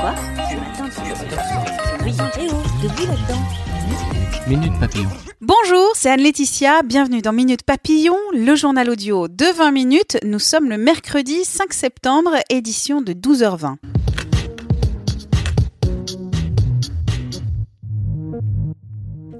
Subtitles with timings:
[0.00, 2.12] Quoi Ce matin, tu Oui,
[2.82, 3.40] debout là-dedans.
[4.46, 5.08] Minute Papillon.
[5.40, 10.18] Bonjour, c'est Anne-Laetitia, bienvenue dans Minute Papillon, le journal audio de 20 minutes.
[10.22, 13.76] Nous sommes le mercredi 5 septembre, édition de 12h20.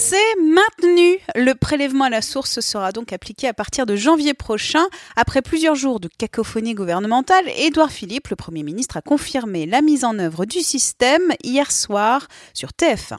[0.00, 1.18] C'est maintenu.
[1.34, 4.84] Le prélèvement à la source sera donc appliqué à partir de janvier prochain.
[5.16, 10.04] Après plusieurs jours de cacophonie gouvernementale, Édouard Philippe, le Premier ministre, a confirmé la mise
[10.04, 13.16] en œuvre du système hier soir sur TF1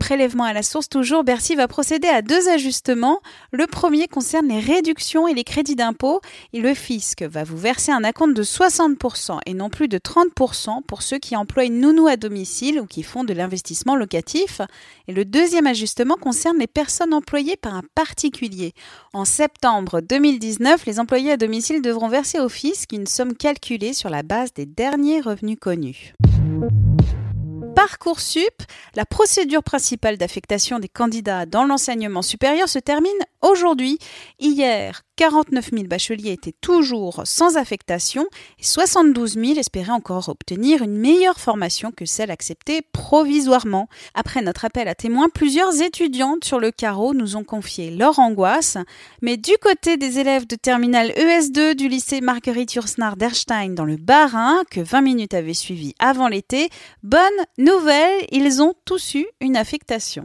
[0.00, 3.20] prélèvement à la source, toujours, Bercy va procéder à deux ajustements.
[3.52, 6.20] Le premier concerne les réductions et les crédits d'impôt.
[6.52, 11.02] Le fisc va vous verser un acompte de 60% et non plus de 30% pour
[11.02, 14.60] ceux qui emploient nounou à domicile ou qui font de l'investissement locatif.
[15.06, 18.72] Et le deuxième ajustement concerne les personnes employées par un particulier.
[19.12, 24.08] En septembre 2019, les employés à domicile devront verser au fisc une somme calculée sur
[24.08, 26.14] la base des derniers revenus connus.
[27.80, 28.62] Parcoursup,
[28.94, 33.98] la procédure principale d'affectation des candidats dans l'enseignement supérieur se termine aujourd'hui.
[34.38, 38.26] Hier, 49 000 bacheliers étaient toujours sans affectation
[38.58, 43.90] et 72 000 espéraient encore obtenir une meilleure formation que celle acceptée provisoirement.
[44.14, 48.78] Après notre appel à témoins, plusieurs étudiantes sur le carreau nous ont confié leur angoisse.
[49.20, 53.98] Mais du côté des élèves de terminale ES2 du lycée Marguerite Yourcenar d'Erstein dans le
[53.98, 56.70] Bas-Rhin, que 20 minutes avaient suivi avant l'été,
[57.02, 57.20] bonne
[57.58, 60.24] nouvelle, ils ont tous eu une affectation.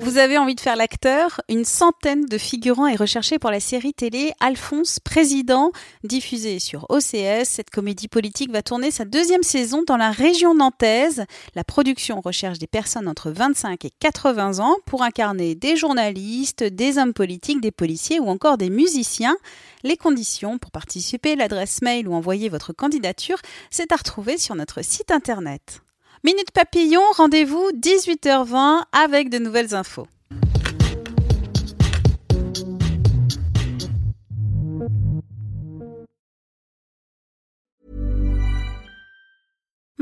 [0.00, 1.40] Vous avez envie de faire l'acteur?
[1.48, 5.72] Une centaine de figurants est recherchée pour la série télé Alphonse Président,
[6.04, 7.44] diffusée sur OCS.
[7.44, 11.24] Cette comédie politique va tourner sa deuxième saison dans la région nantaise.
[11.54, 16.98] La production recherche des personnes entre 25 et 80 ans pour incarner des journalistes, des
[16.98, 19.36] hommes politiques, des policiers ou encore des musiciens.
[19.82, 23.38] Les conditions pour participer, l'adresse mail ou envoyer votre candidature,
[23.70, 25.82] c'est à retrouver sur notre site internet.
[26.24, 30.08] Minute Papillon, rendez-vous 18h20 avec de nouvelles infos.